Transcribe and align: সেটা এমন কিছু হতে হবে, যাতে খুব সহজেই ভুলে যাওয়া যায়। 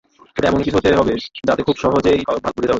সেটা 0.35 0.47
এমন 0.47 0.59
কিছু 0.59 0.77
হতে 0.77 0.89
হবে, 0.99 1.13
যাতে 1.47 1.61
খুব 1.63 1.77
সহজেই 1.77 2.19
ভুলে 2.25 2.39
যাওয়া 2.39 2.51
যায়। 2.55 2.69